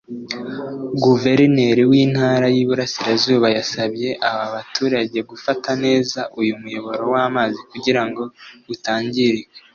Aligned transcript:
Guverineri 1.03 1.81
w’Intara 1.91 2.45
y’Iburasirazuba 2.55 3.47
yasabye 3.57 4.09
aba 4.29 4.45
baturage 4.55 5.19
gufata 5.31 5.69
neza 5.83 6.19
uyu 6.39 6.53
muyoboro 6.61 7.03
w’amazi 7.13 7.59
kugira 7.71 8.01
ngo 8.07 8.23
utangirika 8.73 9.53